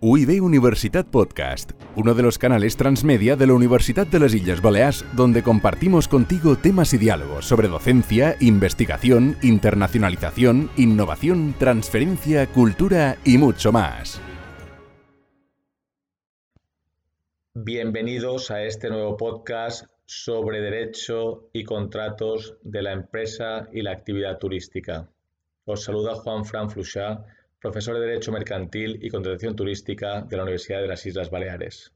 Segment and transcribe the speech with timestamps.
[0.00, 5.04] UIB Universitat Podcast, uno de los canales transmedia de la Universidad de las Islas Baleares,
[5.16, 13.72] donde compartimos contigo temas y diálogos sobre docencia, investigación, internacionalización, innovación, transferencia, cultura y mucho
[13.72, 14.20] más.
[17.54, 24.38] Bienvenidos a este nuevo podcast sobre derecho y contratos de la empresa y la actividad
[24.38, 25.08] turística.
[25.64, 27.24] Os saluda Juan Fran Fluchá
[27.60, 31.92] profesor de Derecho Mercantil y Contratación Turística de la Universidad de las Islas Baleares.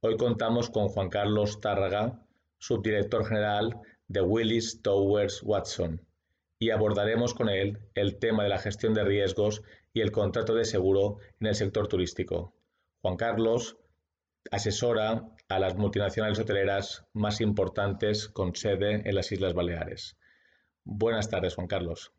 [0.00, 2.22] Hoy contamos con Juan Carlos Tárraga,
[2.56, 6.00] subdirector general de Willis Towers Watson,
[6.58, 9.62] y abordaremos con él el tema de la gestión de riesgos
[9.92, 12.54] y el contrato de seguro en el sector turístico.
[13.02, 13.76] Juan Carlos
[14.50, 20.16] asesora a las multinacionales hoteleras más importantes con sede en las Islas Baleares.
[20.84, 22.12] Buenas tardes, Juan Carlos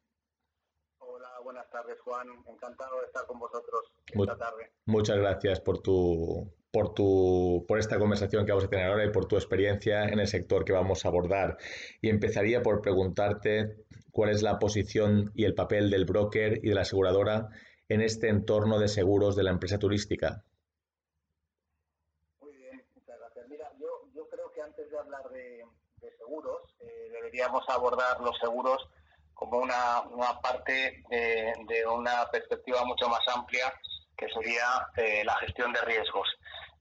[1.70, 2.28] tardes, Juan.
[2.48, 4.72] Encantado de estar con vosotros esta tarde.
[4.86, 9.12] Muchas gracias por tu, por, tu, por esta conversación que vamos a tener ahora y
[9.12, 11.58] por tu experiencia en el sector que vamos a abordar.
[12.02, 16.76] Y empezaría por preguntarte cuál es la posición y el papel del broker y de
[16.76, 17.50] la aseguradora
[17.88, 20.44] en este entorno de seguros de la empresa turística.
[22.40, 23.48] Muy bien, muchas gracias.
[23.50, 25.66] Mira, yo, creo que antes de hablar de,
[26.18, 28.88] seguros, eh, deberíamos abordar los seguros
[29.40, 30.04] como una,
[30.42, 33.74] parte de, una perspectiva mucho más amplia
[34.18, 36.28] que sería eh, la gestión de riesgos.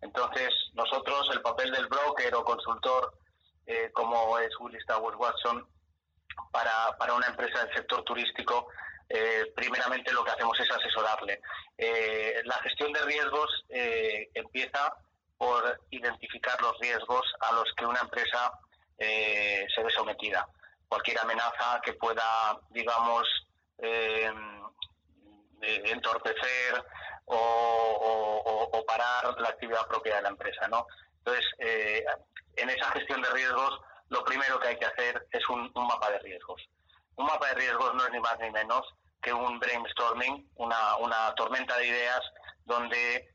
[0.02, 3.14] Entonces, nosotros, el papel del broker o consultor,
[3.64, 5.68] eh, como es Willis Towers Watson,
[6.50, 8.66] para, para, una empresa del sector turístico,
[9.08, 11.40] eh, primeramente lo que hacemos es asesorarle.
[12.44, 13.64] la gestión de riesgos
[14.34, 14.92] empieza
[15.36, 18.50] por identificar los riesgos a los que una empresa
[18.98, 20.44] se ve sometida
[20.88, 23.26] cualquier amenaza que pueda, digamos,
[23.78, 24.32] eh,
[25.62, 26.84] eh, entorpecer
[27.26, 30.86] o, parar la actividad propia de la empresa, ¿no?
[31.18, 32.02] Entonces, eh,
[32.56, 36.20] en esa gestión de riesgos, lo primero que hay que hacer es un, mapa de
[36.20, 36.66] riesgos.
[37.16, 38.82] Un mapa de riesgos no es ni más ni menos
[39.20, 42.20] que un brainstorming, una, una tormenta de ideas
[42.64, 43.28] donde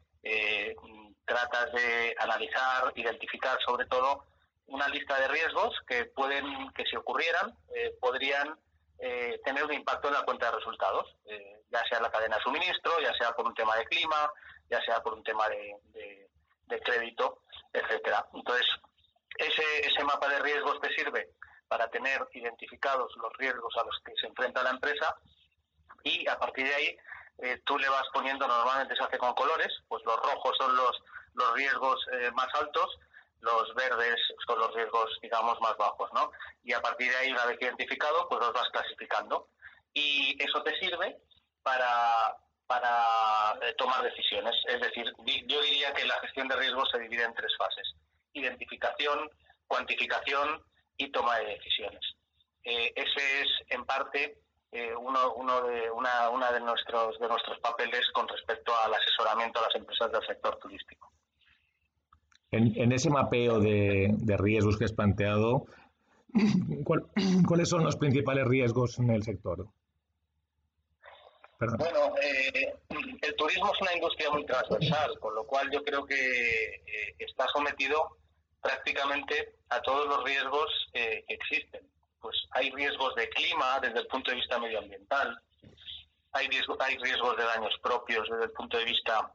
[1.25, 4.25] tratas de analizar, identificar sobre todo
[4.67, 8.57] una lista de riesgos que pueden, que si ocurrieran, eh, podrían
[8.99, 12.43] eh, tener un impacto en la cuenta de resultados, eh, ya sea la cadena de
[12.43, 14.31] suministro, ya sea por un tema de clima,
[14.69, 15.79] ya sea por un tema de,
[16.83, 18.25] crédito, etcétera.
[18.33, 18.65] Entonces,
[19.37, 21.29] ese, ese mapa de riesgos te sirve
[21.67, 25.15] para tener identificados los riesgos a los que se enfrenta la empresa
[26.03, 26.97] y a partir de ahí
[27.63, 30.99] tú le vas poniendo, normalmente se hace con colores, pues los rojos son los,
[31.35, 32.03] los riesgos
[32.33, 32.97] más altos,
[33.43, 34.15] los verdes
[34.47, 36.31] son los riesgos, digamos, más bajos, ¿no?
[36.63, 39.49] Y a partir de ahí, una vez identificado, pues los vas clasificando.
[39.93, 41.17] Y eso te sirve
[41.61, 44.55] para, para eh, tomar decisiones.
[44.67, 45.05] Es decir,
[45.47, 47.93] yo diría que la gestión de riesgos se divide en tres fases.
[48.33, 49.29] Identificación,
[49.67, 50.63] cuantificación
[50.97, 52.01] y toma de decisiones.
[52.63, 54.37] Eh, ese es, en parte,
[54.71, 59.63] eh, uno, de, una, una de, nuestros, de nuestros papeles con respecto al asesoramiento a
[59.63, 61.12] las empresas del sector turístico.
[62.53, 65.65] En, ese mapeo de, riesgos que has planteado,
[67.47, 69.67] ¿cuáles son los principales riesgos en el sector?
[71.59, 72.75] Bueno, eh,
[73.21, 77.47] el turismo es una industria muy transversal, con lo cual yo creo que eh, está
[77.47, 78.17] sometido
[78.61, 81.81] prácticamente a todos los riesgos eh, que existen.
[82.21, 85.39] Pues hay riesgos de clima desde el punto de vista medioambiental,
[86.33, 86.47] hay,
[86.79, 89.31] hay riesgos de daños propios desde el punto de vista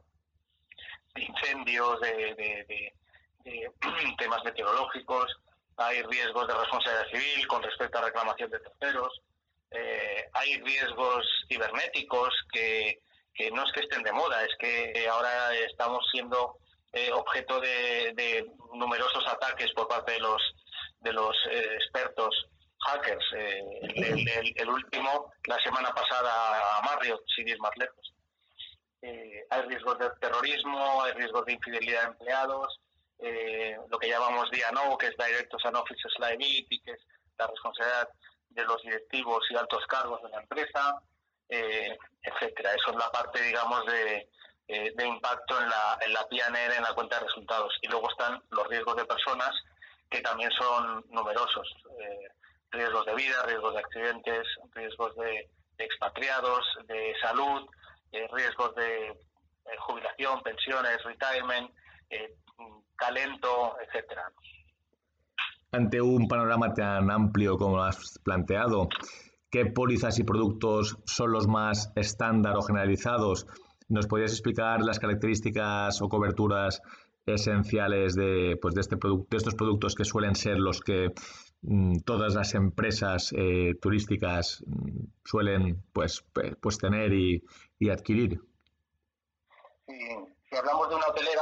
[1.15, 2.93] de incendios, de,
[4.17, 5.37] temas meteorológicos,
[5.77, 9.21] hay riesgos de responsabilidad civil con respecto a reclamación de terceros,
[9.71, 13.01] eh, hay riesgos cibernéticos que,
[13.53, 16.57] no es que estén de moda, es que ahora estamos siendo
[16.91, 20.41] eh, objeto de, numerosos ataques por parte de los,
[21.01, 22.47] de los eh, expertos
[22.79, 23.25] hackers.
[23.33, 28.13] El, último, la semana pasada a Marriott, sin ir más lejos.
[29.01, 32.79] hay riesgos de terrorismo, hay riesgos de infidelidad de empleados,
[33.19, 37.01] eh, lo que llamamos DNO, que es Directors and Officers Liability, que es
[37.37, 38.09] la responsabilidad
[38.49, 41.01] de los directivos y altos cargos de la empresa,
[41.49, 42.73] eh, etcétera.
[42.73, 44.29] Eso es la parte, digamos, de,
[44.67, 47.73] eh, de impacto en la, en la PNR, en la cuenta de resultados.
[47.81, 49.51] Y luego están los riesgos de personas,
[50.09, 51.67] que también son numerosos.
[51.99, 52.27] Eh,
[52.71, 57.67] riesgos de vida, riesgos de accidentes, riesgos de, expatriados, de salud,
[58.31, 59.17] riesgos de
[59.77, 61.71] jubilación, pensiones, retirement,
[62.99, 64.31] talento, etcétera.
[65.71, 68.89] Ante un panorama tan amplio como lo has planteado,
[69.49, 73.45] ¿qué pólizas y productos son los más estándar o generalizados
[73.89, 76.81] ¿nos podrías explicar las características o coberturas
[77.25, 81.11] esenciales de, pues de, este de estos productos que suelen ser los que
[81.63, 86.23] mm, todas las empresas eh, turísticas mm, suelen pues,
[86.61, 87.43] pues tener y,
[87.89, 88.39] adquirir?
[89.87, 91.38] si hablamos de una hotelera,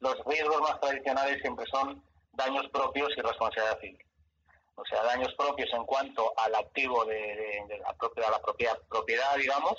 [0.00, 2.02] los riesgos más tradicionales siempre son
[2.32, 4.04] daños propios y responsabilidad civil.
[4.76, 7.94] O sea, daños propios en cuanto al activo de, la,
[8.40, 9.74] propia, propiedad, digamos,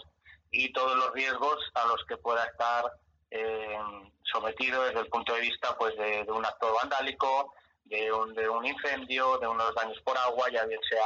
[0.52, 2.92] y todos los riesgos a los que pueda estar
[3.32, 3.78] eh,
[4.24, 7.54] sometido desde el punto de vista pues de, un acto vandálico,
[7.86, 11.06] de un, de un incendio, de unos daños por agua, ya bien sea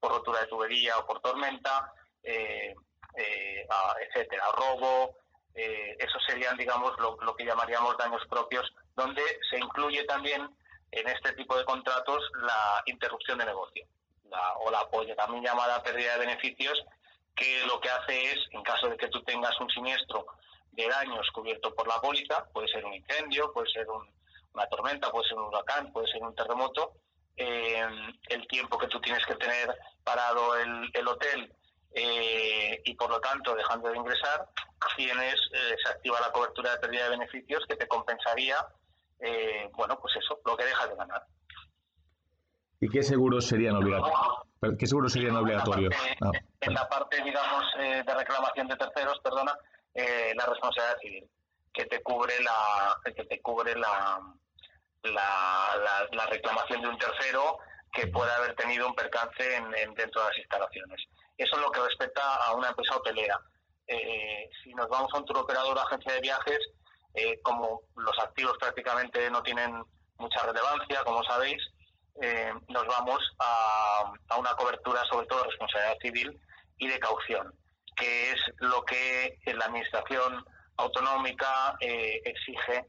[0.00, 2.74] por rotura de tubería o por tormenta, eh,
[3.16, 3.66] eh,
[4.08, 5.16] etcétera, robo,
[5.54, 10.48] eh, esos serían, digamos, lo, que llamaríamos daños propios, donde se incluye también
[10.90, 13.86] en este tipo de contratos la interrupción de negocio
[14.60, 16.82] o la apoyo, también llamada pérdida de beneficios,
[17.36, 20.26] que lo que hace es, en caso de que tú tengas un siniestro
[20.72, 25.28] de daños cubierto por la póliza, puede ser un incendio, puede ser una tormenta, puede
[25.28, 26.94] ser un huracán, puede ser un terremoto,
[27.36, 27.86] eh,
[28.28, 29.72] el tiempo que tú tienes que tener
[30.02, 31.54] parado el hotel
[31.94, 34.48] eh, y por lo tanto dejando de ingresar,
[34.96, 38.56] tienes, eh, se activa la cobertura de pérdida de beneficios que te compensaría,
[39.20, 41.22] eh, bueno, pues eso, lo que dejas de ganar.
[42.80, 44.78] ¿Y qué seguros serían obligatorios?
[44.78, 45.94] ¿Qué seguros serían obligatorios?
[46.20, 49.56] Ah, en la parte, digamos, de reclamación de terceros, perdona,
[49.94, 51.30] la responsabilidad civil,
[51.72, 54.20] que te cubre la, que te cubre la,
[55.04, 57.58] la, la, reclamación de un tercero
[57.94, 61.00] que pueda haber tenido un percance en, dentro de las instalaciones.
[61.38, 63.40] Eso es lo que respecta a una empresa hotelera.
[63.86, 66.58] Eh, si nos vamos a un tour operador o agencia de viajes,
[67.14, 69.82] eh, como los activos prácticamente no tienen
[70.18, 71.62] mucha relevancia, como sabéis,
[72.20, 76.40] eh, nos vamos a, una cobertura sobre todo de responsabilidad civil
[76.78, 77.52] y de caución,
[77.96, 80.44] que es lo que la Administración
[80.76, 82.84] autonómica exige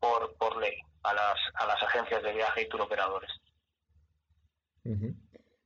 [0.00, 3.30] por, por ley a las, a las agencias de viaje y tour operadores.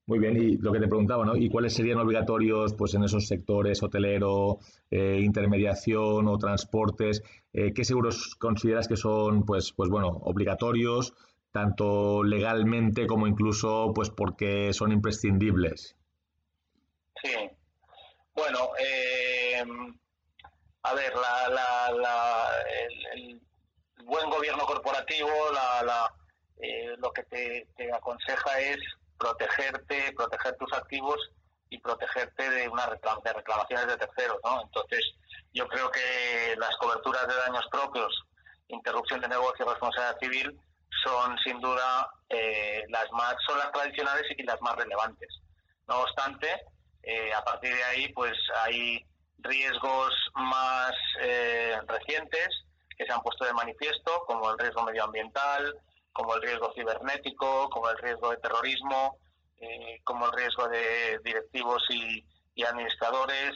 [0.04, 1.36] Muy bien, y lo que te preguntaba, ¿no?
[1.36, 4.58] ¿Y cuáles serían obligatorios pues en esos sectores, hotelero,
[4.90, 7.22] eh, intermediación o transportes?
[7.52, 11.14] Eh, ¿Qué seguros consideras que son, pues, pues bueno, obligatorios,
[11.52, 15.96] tanto legalmente como incluso pues porque son imprescindibles?
[17.22, 17.50] Sí.
[18.34, 19.62] Bueno, eh,
[20.82, 21.12] a ver,
[23.14, 23.40] el,
[24.04, 25.28] buen gobierno corporativo,
[26.98, 28.78] lo que te aconseja es
[29.22, 31.18] protegerte, proteger tus activos
[31.70, 34.38] y protegerte de una de reclamaciones de terceros.
[34.64, 35.04] Entonces,
[35.54, 38.12] yo creo que las coberturas de daños propios,
[38.68, 40.60] interrupción de negocio, responsabilidad civil,
[41.04, 45.28] son sin duda eh, las más, son las tradicionales y las más relevantes.
[45.88, 46.48] No obstante,
[47.02, 48.34] eh, a partir de ahí, pues
[48.64, 49.04] hay
[49.38, 52.48] riesgos más eh, recientes
[52.96, 55.74] que se han puesto de manifiesto, como el riesgo medioambiental,
[56.12, 59.18] como el riesgo cibernético, como el riesgo de terrorismo,
[59.58, 62.24] eh, como el riesgo de directivos y,
[62.64, 63.52] administradores,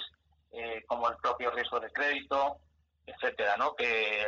[0.53, 2.59] eh, como el propio riesgo de crédito,
[3.07, 3.75] etcétera, ¿no?
[3.77, 4.27] Que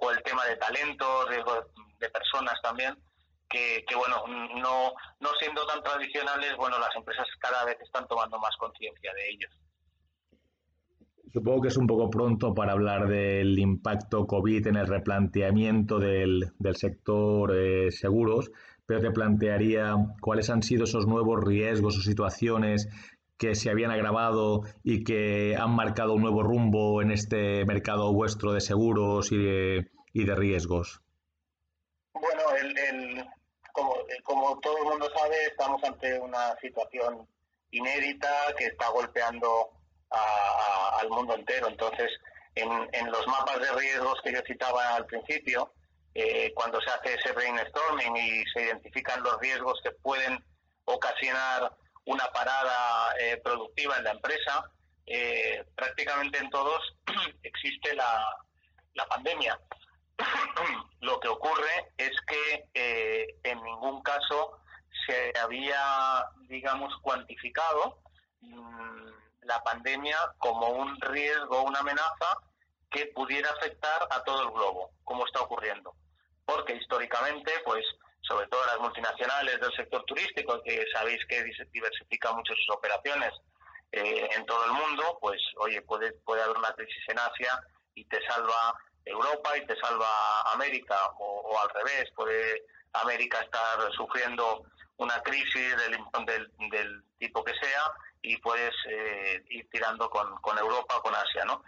[0.00, 1.64] o, el tema de talento, riesgo
[1.98, 2.98] de, personas también,
[3.48, 4.24] que, que, bueno,
[4.56, 9.30] no, no siendo tan tradicionales, bueno, las empresas cada vez están tomando más conciencia de
[9.30, 9.50] ellos.
[11.34, 16.52] Supongo que es un poco pronto para hablar del impacto COVID en el replanteamiento del,
[16.60, 18.52] del sector eh, seguros,
[18.86, 22.88] pero te plantearía cuáles han sido esos nuevos riesgos o situaciones
[23.36, 28.52] que se habían agravado y que han marcado un nuevo rumbo en este mercado vuestro
[28.52, 31.02] de seguros y de, y de riesgos.
[32.12, 33.24] Bueno, el,
[33.72, 37.26] como, como todo el mundo sabe, estamos ante una situación
[37.72, 39.72] inédita que está golpeando
[40.10, 41.68] al mundo entero.
[41.68, 42.10] Entonces,
[42.54, 45.72] en, en, los mapas de riesgos que yo citaba al principio,
[46.14, 50.44] eh, cuando se hace ese brainstorming y se identifican los riesgos que pueden
[50.84, 51.72] ocasionar
[52.04, 54.70] una parada eh, productiva en la empresa,
[55.06, 56.80] eh, prácticamente en todos
[57.42, 58.36] existe la,
[58.94, 59.58] la pandemia.
[61.00, 64.60] Lo que ocurre es que en ningún caso
[65.06, 67.98] se había, digamos, cuantificado
[68.40, 69.10] mm,
[69.44, 72.38] la pandemia como un riesgo, una amenaza
[72.90, 75.94] que pudiera afectar a todo el globo, como está ocurriendo.
[76.44, 77.84] Porque históricamente, pues,
[78.22, 83.32] sobre todo las multinacionales del sector turístico, que sabéis que diversifica mucho sus operaciones
[83.92, 87.60] eh, en todo el mundo, pues, oye, puede, puede haber una crisis en Asia
[87.94, 88.74] y te salva
[89.04, 94.64] Europa y te salva América, o, al revés, puede América estar sufriendo
[94.96, 97.82] una crisis del, del, del tipo que sea
[98.24, 101.62] y puedes eh, ir tirando con, con Europa o con Asia, ¿no?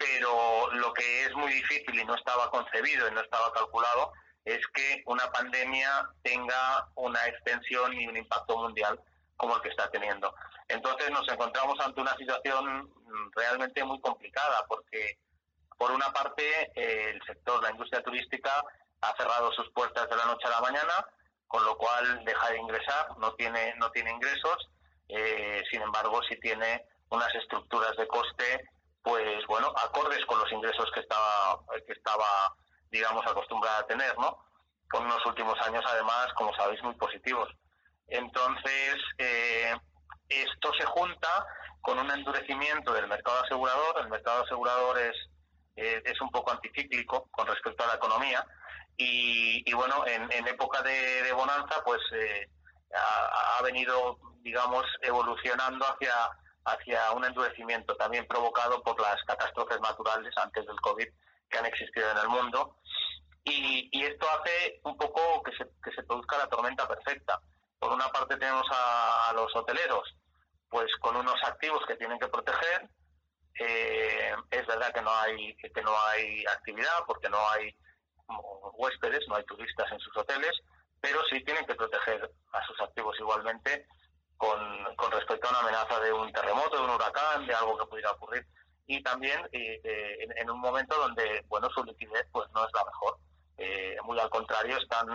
[0.00, 4.12] pero lo que es muy difícil y no estaba concebido y no estaba calculado
[4.46, 8.98] es que una pandemia tenga una extensión y un impacto mundial
[9.36, 10.34] como el que está teniendo.
[10.68, 12.90] Entonces nos encontramos ante una situación
[13.36, 15.18] realmente muy complicada porque
[15.76, 18.64] por una parte el sector, la industria turística
[19.02, 21.06] ha cerrado sus puertas de la noche a la mañana,
[21.46, 24.70] con lo cual deja de ingresar, no tiene, no tiene ingresos,
[25.12, 28.68] eh, sin embargo sí tiene unas estructuras de coste,
[29.02, 32.54] pues bueno, acordes con los ingresos que estaba, que estaba
[32.90, 34.44] digamos, acostumbrada a tener, ¿no?
[34.90, 37.48] Con unos últimos años, además, como sabéis, muy positivos.
[38.08, 39.74] Entonces, eh,
[40.28, 41.46] esto se junta
[41.80, 44.00] con un endurecimiento del mercado asegurador.
[44.00, 45.16] El mercado asegurador es,
[45.76, 48.44] eh, es un poco anticíclico con respecto a la economía.
[48.96, 52.50] Y, bueno, en, época de, bonanza, pues eh,
[52.94, 56.12] ha, ha, venido, digamos, evolucionando hacia,
[56.64, 61.08] hacia un endurecimiento, también provocado por las catástrofes naturales antes del COVID
[61.50, 62.76] que han existido en el mundo.
[63.44, 67.40] Y, esto hace un poco que se, que se produzca la tormenta perfecta.
[67.78, 70.14] Por una parte tenemos a, los hoteleros,
[70.68, 72.88] pues con unos activos que tienen que proteger.
[73.58, 77.74] Eh, es verdad que no hay que no hay actividad porque no hay
[78.74, 80.52] huéspedes, no hay turistas en sus hoteles,
[81.00, 83.86] pero sí tienen que proteger a sus activos igualmente
[84.36, 84.58] con,
[84.96, 88.12] con respecto a una amenaza de un terremoto, de un huracán, de algo que pudiera
[88.12, 88.46] ocurrir.
[88.86, 92.84] Y también eh, eh, en, un momento donde bueno su liquidez pues no es la
[92.84, 93.18] mejor.
[93.56, 95.06] Eh, muy al contrario están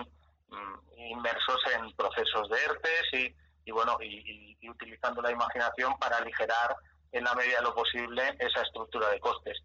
[0.48, 6.76] mm, inmersos en procesos de ERTES y, bueno y, utilizando la imaginación para aligerar
[7.12, 9.58] en la medida de lo posible esa estructura de costes.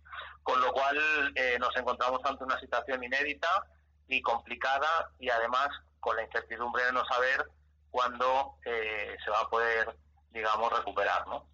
[0.42, 0.96] Con lo cual
[1.58, 3.48] nos encontramos ante una situación inédita
[4.08, 5.68] y complicada y además
[6.00, 7.44] con la incertidumbre de no saber
[7.90, 9.96] cuándo se va a poder
[10.32, 11.50] digamos recuperar no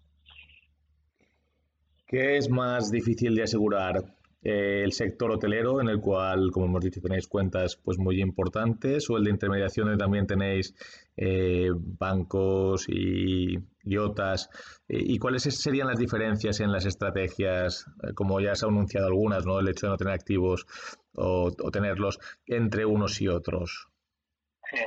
[2.07, 4.01] ¿Qué es más difícil de asegurar?
[4.41, 9.09] Eh, ¿El sector hotelero, en el cual, como hemos dicho, tenéis cuentas pues, muy importantes,
[9.09, 10.73] o el de intermediación, donde también tenéis
[11.17, 13.57] eh, bancos y,
[13.97, 14.49] otras?
[14.87, 19.45] Eh, ¿Y cuáles serían las diferencias en las estrategias, como ya se han anunciado algunas,
[19.45, 19.59] ¿no?
[19.59, 20.65] el hecho de no tener activos
[21.13, 23.89] o, tenerlos entre unos y otros?
[24.71, 24.77] Sí.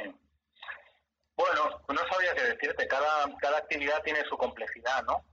[1.36, 5.24] Bueno, no sabía qué decirte, cada, cada actividad tiene su complejidad, ¿no?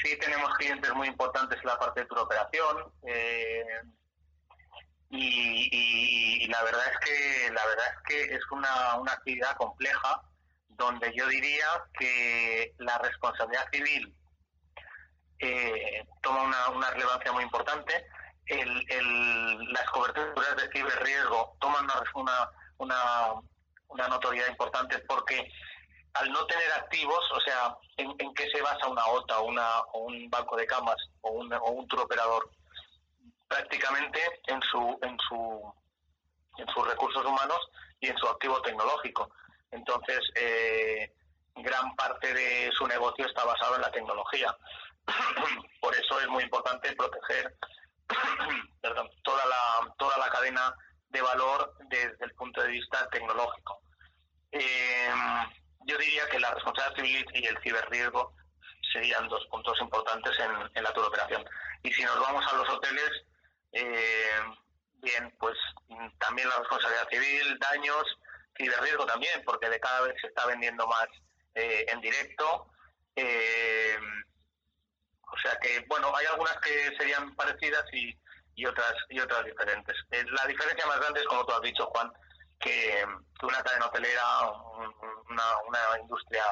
[0.00, 3.82] Sí tenemos clientes muy importantes en la parte de turoperación eh,
[5.10, 10.22] y, la verdad es que la verdad es que es una, una actividad compleja
[10.70, 11.66] donde yo diría
[11.98, 14.14] que la responsabilidad civil
[15.38, 18.06] eh, toma una, una, relevancia muy importante.
[18.46, 23.34] El, el, las coberturas de ciberriesgo toman una, una,
[23.92, 25.50] una notoriedad importante porque
[26.14, 30.28] al no tener activos, o sea, ¿en, qué se basa una OTA una, o un
[30.28, 32.50] banco de camas o un, o operador?
[33.48, 35.74] Prácticamente en su, en, su,
[36.58, 37.58] en sus recursos humanos
[38.00, 39.30] y en su activo tecnológico.
[39.70, 41.12] Entonces, eh,
[41.56, 44.54] gran parte de su negocio está basado en la tecnología.
[45.80, 47.56] Por eso es muy importante proteger
[49.22, 50.74] toda, la, toda la cadena
[51.08, 53.71] de valor desde el punto de vista tecnológico.
[54.52, 55.10] Eh,
[55.86, 58.34] yo diría que la responsabilidad civil y el ciberriesgo
[58.92, 61.44] serían dos puntos importantes en, la operación.
[61.82, 63.10] Y si nos vamos a los hoteles,
[63.72, 64.40] eh,
[64.94, 65.56] bien, pues
[66.18, 68.04] también la responsabilidad civil, daños,
[68.56, 71.08] ciberriesgo también, porque de cada vez se está vendiendo más
[71.54, 72.70] eh, en directo.
[73.16, 73.96] Eh,
[75.22, 78.14] o sea que, bueno, hay algunas que serían parecidas y,
[78.54, 79.96] y otras y otras diferentes.
[80.10, 82.12] la diferencia más grande es, como tú has dicho, Juan,
[82.62, 83.04] que,
[83.42, 84.22] una cadena hotelera,
[85.28, 86.44] una, una industria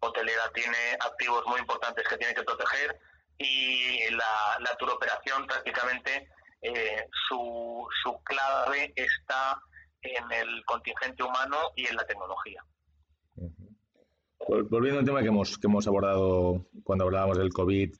[0.00, 2.98] hotelera tiene activos muy importantes que tiene que proteger
[3.36, 6.28] y la, la turoperación prácticamente
[6.62, 9.60] eh, su, su clave está
[10.02, 12.64] en el contingente humano y en la tecnología.
[14.70, 17.94] Volviendo al tema que hemos, que hemos abordado cuando hablábamos del COVID,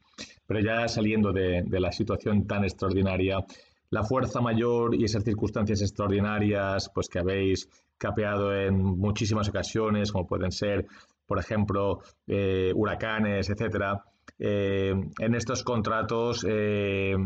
[0.47, 3.45] pero ya saliendo de, de la situación tan extraordinaria,
[3.91, 10.27] la fuerza mayor y esas circunstancias extraordinarias pues que habéis capeado en muchísimas ocasiones, como
[10.27, 10.87] pueden ser,
[11.27, 14.05] por ejemplo, eh, huracanes, etcétera,
[14.39, 17.17] eh, en estos contratos eh,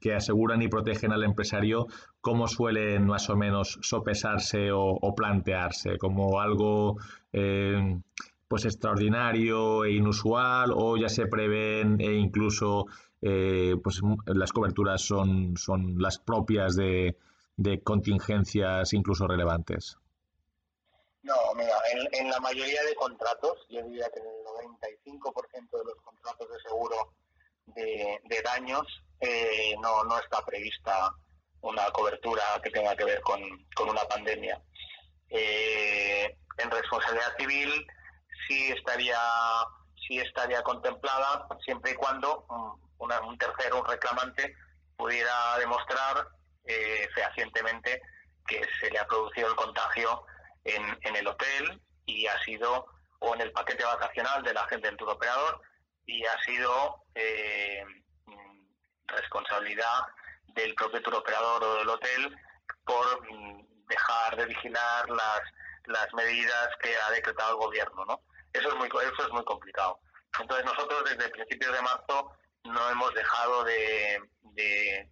[0.00, 1.86] que aseguran y protegen al empresario,
[2.20, 5.96] ¿cómo suelen más o menos sopesarse o, plantearse?
[5.98, 6.96] ¿Como algo
[8.48, 12.86] pues extraordinario e inusual o ya se prevén e incluso
[13.20, 17.16] eh, pues las coberturas son, son las propias de,
[17.82, 19.96] contingencias incluso relevantes?
[21.22, 21.74] No, mira,
[22.12, 24.26] en, la mayoría de contratos, yo diría que el
[25.04, 27.12] 95% de los contratos de seguro
[27.74, 28.86] de, daños,
[29.20, 31.12] eh, no, no está prevista
[31.60, 33.40] una cobertura que tenga que ver con,
[33.88, 34.62] una pandemia.
[35.28, 37.86] Eh, en responsabilidad civil
[38.46, 39.18] sí estaría,
[40.06, 42.46] sí estaría contemplada siempre y cuando
[42.98, 44.54] un tercero, un reclamante,
[44.96, 46.26] pudiera demostrar
[46.64, 48.02] eh, fehacientemente
[48.46, 50.24] que se le ha producido el contagio
[50.64, 52.86] en, en, el hotel y ha sido,
[53.20, 55.60] o en el paquete vacacional del agente del tour operador,
[56.06, 57.84] y ha sido eh,
[59.06, 60.00] responsabilidad
[60.54, 62.36] del propio tour operador o del hotel
[62.84, 65.40] por mm, dejar de vigilar las,
[65.84, 68.22] las medidas que ha decretado el gobierno, ¿no?
[68.52, 70.00] Eso es muy eso es muy complicado.
[70.40, 72.32] Entonces nosotros desde principios de marzo
[72.68, 75.10] no hemos dejado de, de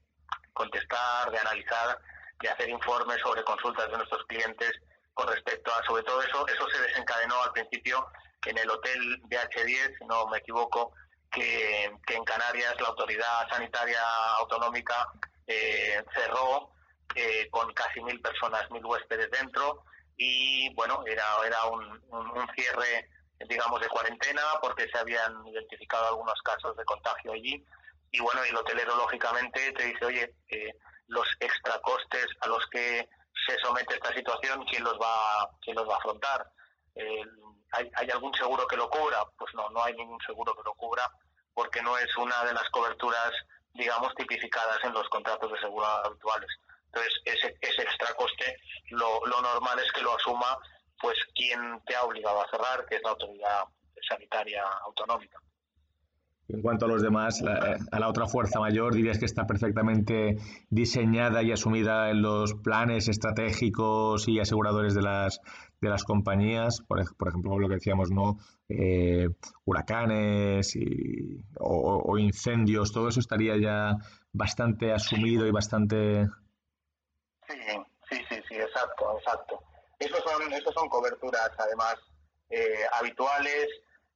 [0.53, 1.99] contestar, de analizar,
[2.41, 4.73] de hacer informes sobre consultas de nuestros clientes
[5.15, 8.07] con respecto a, sobre todo eso, eso se desencadenó al principio
[8.45, 10.93] en el hotel BH10, si no me equivoco,
[11.31, 14.01] que, en Canarias la autoridad sanitaria
[14.39, 15.09] autonómica
[15.47, 16.71] eh, cerró
[17.15, 19.85] eh, con casi mil personas, mil huéspedes dentro
[20.17, 22.01] y bueno, era, era un,
[22.55, 23.09] cierre
[23.49, 27.64] digamos de cuarentena porque se habían identificado algunos casos de contagio allí
[28.11, 30.73] y bueno, el hotelero lógicamente te dice, oye, eh,
[31.09, 33.09] los extracostes a los que
[33.47, 36.50] se somete esta situación, ¿quién los va, quién los va a afrontar?
[37.73, 39.23] ¿hay, ¿Hay algún seguro que lo cubra?
[39.37, 41.11] Pues no, no hay ningún seguro que lo cubra
[41.52, 43.33] porque no es una de las coberturas,
[43.75, 46.50] digamos, tipificadas en los contratos de seguro habituales.
[46.87, 48.57] Entonces, ese, ese extra coste,
[48.90, 50.59] lo, lo normal es que lo asuma
[51.00, 53.65] pues quien te ha obligado a cerrar, que es la autoridad
[54.09, 55.38] sanitaria autonómica.
[56.49, 60.37] En cuanto a los demás, a la otra fuerza mayor, dirías que está perfectamente
[60.71, 65.41] diseñada y asumida en los planes estratégicos y aseguradores de las,
[65.81, 68.38] de las compañías, por, ejemplo, lo que decíamos, ¿no?
[68.69, 69.29] Eh,
[69.65, 73.97] huracanes y, o, incendios, todo eso estaría ya
[74.33, 76.26] bastante asumido y bastante...
[77.49, 77.57] Sí,
[78.09, 79.61] sí, sí, sí, exacto, exacto.
[80.07, 81.97] Esos son, esos son coberturas, además,
[82.51, 83.69] eh, habituales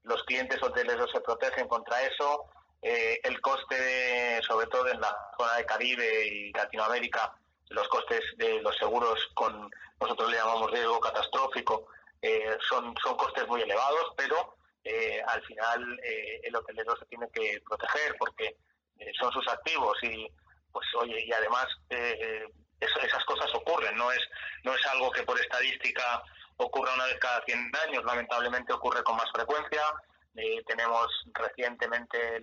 [0.05, 2.45] los clientes hoteleros se protegen contra eso.
[2.81, 7.35] Eh, el coste, sobre todo en la zona de Caribe y Latinoamérica,
[7.71, 9.69] los costes de los seguros con
[10.01, 11.89] nosotros le llamamos riesgo catastrófico,
[12.23, 14.57] eh, son, son costes muy elevados, pero
[15.27, 18.57] al final el hotelero se tiene que proteger porque
[19.21, 20.27] son sus activos y
[20.73, 21.67] pues oye y además
[22.81, 24.21] esas cosas ocurren, no es
[24.65, 26.23] no es algo que por estadística
[26.57, 29.83] ocurre una vez cada 100 años, lamentablemente ocurre con más frecuencia.
[30.37, 32.37] Eh, tenemos recientemente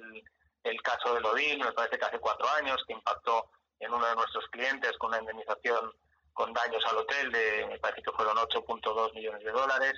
[0.63, 4.15] el, caso de Odil, me parece que hace cuatro años, que impactó en uno de
[4.15, 5.91] nuestros clientes con una indemnización
[6.33, 9.93] con daños al hotel de, me parece que fueron 8.2 millones de dólares.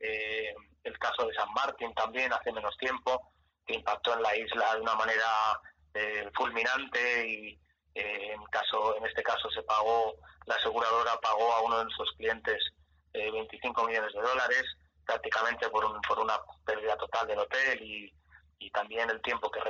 [0.00, 3.32] Eh, el caso de San Martín también hace menos tiempo,
[3.66, 5.60] que impactó en la isla de una manera
[5.94, 7.58] eh, fulminante y
[7.94, 10.14] en, caso, en este caso se pagó,
[10.46, 12.62] la aseguradora pagó a uno de nuestros clientes
[13.12, 14.64] 25 millones de dólares,
[15.04, 18.12] prácticamente por, un, por una pérdida total del hotel y,
[18.58, 19.60] y también el tiempo que,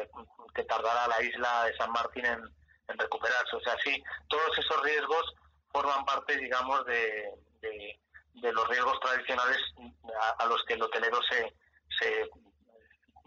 [0.54, 2.42] que, tardará la isla de San Martín en,
[2.88, 3.56] recuperarse.
[3.56, 5.34] O sea, sí, todos esos riesgos
[5.70, 9.58] forman parte, digamos, de, de, los riesgos tradicionales
[10.38, 11.54] a, los que el hotelero se,
[11.98, 12.30] se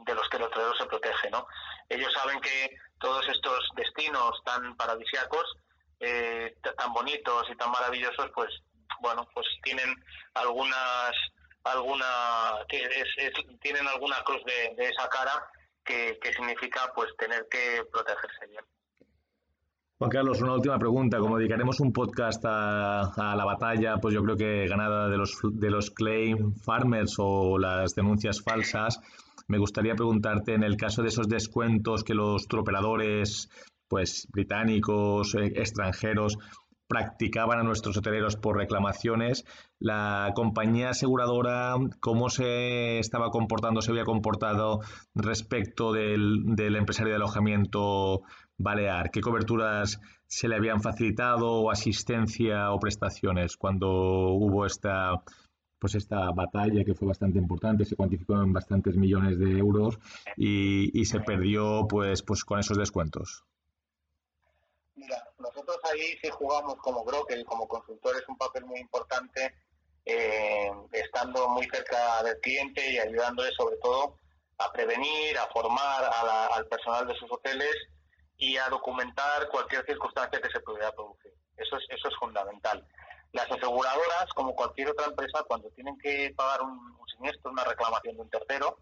[0.06, 1.46] de los que el hotelero se protege, ¿no?
[1.90, 5.46] Ellos saben que todos estos destinos tan paradisiacos,
[6.00, 8.50] eh, tan bonitos y tan maravillosos, pues
[9.02, 9.90] bueno, pues tienen
[10.36, 11.12] algunas,
[11.64, 15.32] alguna, tienen alguna cruz de, esa cara
[15.84, 18.64] que, significa pues tener que protegerse bien.
[19.98, 21.20] Juan Carlos, una última pregunta.
[21.20, 25.70] Como dedicaremos un podcast a, la batalla, pues yo creo que ganada de los, de
[25.70, 29.00] los claim farmers o las denuncias falsas,
[29.48, 33.50] me gustaría preguntarte en el caso de esos descuentos que los operadores
[33.88, 36.38] pues británicos, eh, extranjeros,
[36.88, 39.46] practicaban a nuestros hoteleros por reclamaciones,
[39.80, 44.82] la compañía aseguradora, cómo se estaba comportando, se había comportado
[45.16, 48.24] respecto del, del empresario de alojamiento
[48.58, 55.22] balear, qué coberturas se le habían facilitado o asistencia o prestaciones cuando hubo esta
[55.82, 59.98] pues esta batalla que fue bastante importante, se cuantificó en bastantes millones de euros
[60.38, 63.44] y, y se perdió pues, pues con esos descuentos.
[64.94, 69.56] Mira, nosotros ahí sí jugamos como broker y como consultores un papel muy importante,
[70.06, 74.18] eh, estando muy cerca del cliente y ayudándole sobre todo
[74.60, 76.04] a prevenir, a formar
[76.54, 77.76] al personal de sus hoteles
[78.38, 81.34] y a documentar cualquier circunstancia que se pudiera producir.
[81.58, 82.86] Eso es, eso es fundamental.
[83.34, 88.22] Las aseguradoras, como cualquier otra empresa, cuando tienen que pagar un, siniestro, una reclamación de
[88.22, 88.78] un tercero,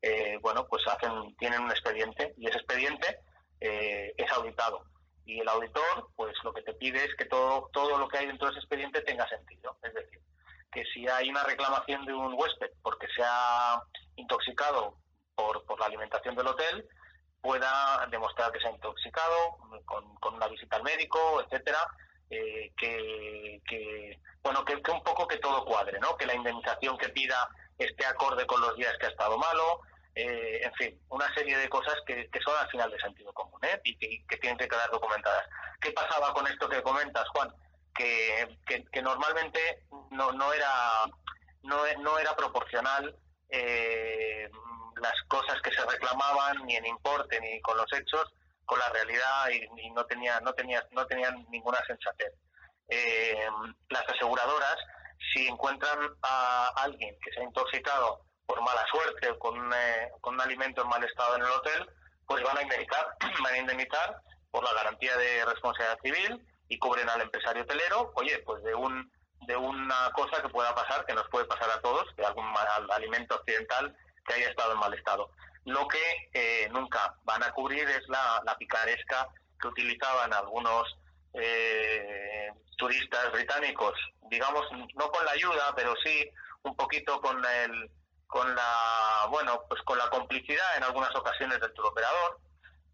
[0.00, 3.20] eh, bueno, pues hacen, tienen un expediente y ese expediente
[3.60, 4.84] eh, es auditado.
[5.24, 8.26] Y el auditor, pues lo que te pide es que todo, todo lo que hay
[8.26, 9.76] dentro de ese expediente tenga sentido.
[9.82, 10.20] Es decir,
[10.72, 13.80] que si hay una reclamación de un huésped porque se ha
[14.16, 14.96] intoxicado
[15.36, 16.88] por, por la alimentación del hotel,
[17.40, 21.78] pueda demostrar que se ha intoxicado con, con una visita al médico, etcétera,
[22.32, 26.16] eh, que, bueno que, un poco que todo cuadre, ¿no?
[26.16, 29.80] Que la indemnización que pida esté acorde con los días que ha estado malo,
[30.14, 33.80] eh, en fin, una serie de cosas que, son al final de sentido común ¿eh?
[33.84, 35.44] y que, tienen que quedar documentadas.
[35.80, 37.52] ¿Qué pasaba con esto que comentas, Juan?
[37.94, 41.04] Que, que, normalmente no, no era
[41.62, 43.14] no, no era proporcional
[43.50, 44.48] eh,
[45.02, 48.32] las cosas que se reclamaban ni en importe ni con los hechos
[48.72, 52.32] con la realidad y, no tenía no tenía no tenían ninguna sensatez
[52.88, 53.46] eh,
[53.90, 54.76] las aseguradoras
[55.30, 60.34] si encuentran a alguien que se ha intoxicado por mala suerte o con, eh, con
[60.34, 61.90] un alimento en mal estado en el hotel,
[62.26, 63.06] pues van a indemnizar,
[63.44, 64.16] van a indemnizar
[64.50, 69.12] por la garantía de responsabilidad civil y cubren al empresario hotelero, oye, pues de un
[69.46, 72.46] de una cosa que pueda pasar, que nos puede pasar a todos, de algún
[72.90, 75.30] alimento occidental que haya estado en mal estado.
[75.64, 79.28] Lo que eh, nunca van a cubrir es la, la picaresca
[79.60, 80.96] que utilizaban algunos
[81.34, 83.94] eh, turistas británicos,
[84.28, 86.28] digamos, no con la ayuda, pero sí
[86.62, 87.90] un poquito con el,
[88.26, 92.40] con la bueno pues con la complicidad en algunas ocasiones del tour operador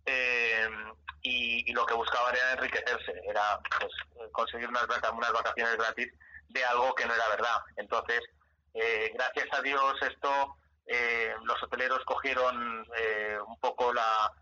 [0.05, 0.69] eh,
[1.23, 3.93] y, lo que buscaban era enriquecerse era pues,
[4.33, 6.13] conseguir unas, unas vacaciones gratis
[6.49, 7.57] de algo que no era verdad.
[7.77, 8.21] Entonces
[8.75, 10.57] eh, gracias a Dios esto
[10.89, 12.85] eh, los hoteleros cogieron
[13.47, 14.33] un poco la,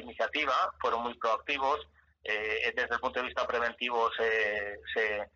[0.00, 1.78] iniciativa fueron muy proactivos
[2.22, 5.30] desde el punto de vista preventivo se,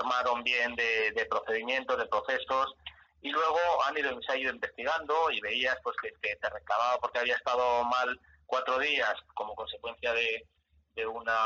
[0.00, 2.74] armaron bien de, procedimientos de procesos
[3.20, 7.20] y luego han ido, se ha ido investigando y veías pues que, te reclamaba porque
[7.20, 10.46] había estado mal cuatro días como consecuencia de,
[10.94, 11.38] de una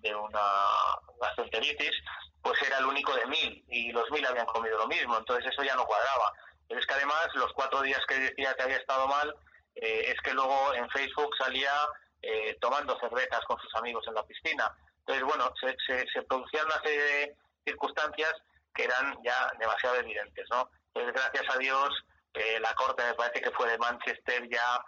[0.00, 0.40] de una
[1.20, 1.92] gastroenteritis,
[2.42, 5.62] pues era el único de mil y los mil habían comido lo mismo, entonces eso
[5.62, 6.32] ya no cuadraba.
[6.72, 9.34] Pero es que además los cuatro días que decía que había estado mal,
[9.74, 11.70] eh, es que luego en Facebook salía
[12.22, 14.74] eh, tomando cervezas con sus amigos en la piscina.
[15.00, 18.32] Entonces, bueno, se, producían una serie de circunstancias
[18.74, 20.66] que eran ya demasiado evidentes, ¿no?
[20.94, 21.90] pues gracias a Dios
[22.32, 24.82] eh, la Corte, me parece que fue de Manchester, ya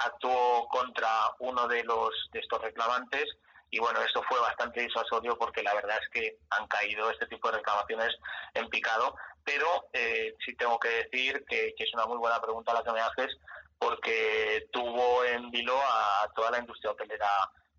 [0.00, 1.08] actuó contra
[1.38, 3.24] uno de los de estos reclamantes
[3.70, 7.50] y bueno, esto fue bastante disuasorio porque la verdad es que han caído este tipo
[7.50, 8.14] de reclamaciones
[8.54, 9.14] en picado,
[9.48, 13.00] pero eh, sí tengo que decir que, es una muy buena pregunta la que me
[13.00, 13.34] haces
[13.78, 17.26] porque tuvo en vilo a toda la industria hotelera,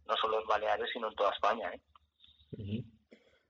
[0.08, 1.72] no solo en Baleares, sino en toda España.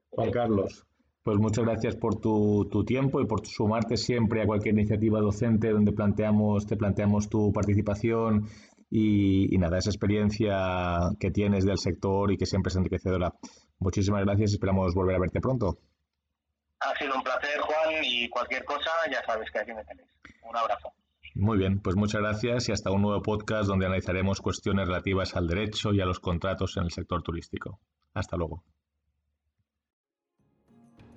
[0.09, 0.85] Juan Carlos,
[1.23, 5.93] pues muchas gracias por tu, tiempo y por sumarte siempre a cualquier iniciativa docente donde
[5.93, 8.49] planteamos, te planteamos tu participación
[8.89, 13.33] y, nada, esa experiencia que tienes del sector y que siempre es enriquecedora.
[13.77, 15.77] Muchísimas gracias y esperamos volver a verte pronto.
[16.81, 17.78] Ha sido un placer, Juan,
[18.23, 20.09] y cualquier cosa ya sabes que aquí me tenéis.
[20.43, 20.91] Un abrazo.
[21.35, 25.47] Muy bien, pues muchas gracias y hasta un nuevo podcast donde analizaremos cuestiones relativas al
[25.47, 27.79] derecho y a los contratos en el sector turístico.
[28.13, 28.63] Hasta luego.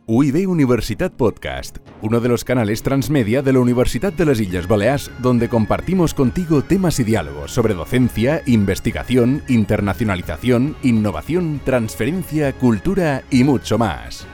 [0.07, 5.11] UIB Universitat Podcast, uno de los canales transmedia de la Universidad de las Islas Baleares,
[5.21, 13.79] donde compartimos contigo temas y diálogos sobre docencia, investigación, internacionalización, innovación, transferencia, cultura y mucho
[13.79, 14.27] más.